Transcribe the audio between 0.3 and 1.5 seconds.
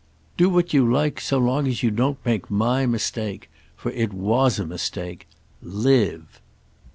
Do what you like so